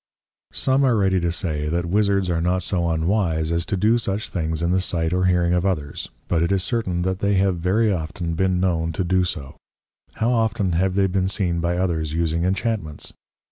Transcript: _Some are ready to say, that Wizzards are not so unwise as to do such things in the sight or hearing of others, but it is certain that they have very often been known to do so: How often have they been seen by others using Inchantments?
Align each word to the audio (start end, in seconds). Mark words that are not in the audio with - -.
_Some 0.57 0.83
are 0.83 0.95
ready 0.97 1.19
to 1.19 1.31
say, 1.31 1.69
that 1.69 1.85
Wizzards 1.85 2.27
are 2.31 2.41
not 2.41 2.63
so 2.63 2.89
unwise 2.89 3.51
as 3.51 3.67
to 3.67 3.77
do 3.77 3.99
such 3.99 4.29
things 4.29 4.63
in 4.63 4.71
the 4.71 4.81
sight 4.81 5.13
or 5.13 5.25
hearing 5.25 5.53
of 5.53 5.63
others, 5.63 6.09
but 6.27 6.41
it 6.41 6.51
is 6.51 6.63
certain 6.63 7.03
that 7.03 7.19
they 7.19 7.35
have 7.35 7.57
very 7.59 7.93
often 7.93 8.33
been 8.33 8.59
known 8.59 8.93
to 8.93 9.03
do 9.03 9.23
so: 9.23 9.57
How 10.15 10.31
often 10.31 10.71
have 10.71 10.95
they 10.95 11.05
been 11.05 11.27
seen 11.27 11.59
by 11.59 11.77
others 11.77 12.13
using 12.13 12.41
Inchantments? 12.43 13.13